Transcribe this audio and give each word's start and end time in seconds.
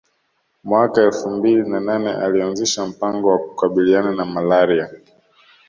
Mwaka 0.63 1.01
elfu 1.01 1.29
mbili 1.29 1.69
na 1.69 1.79
nane 1.79 2.13
alianzisha 2.13 2.85
mpango 2.85 3.27
wa 3.29 3.37
kukabiliana 3.37 4.11
na 4.15 4.25
Malaria 4.25 4.89